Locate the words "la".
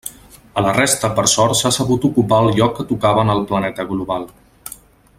0.67-0.71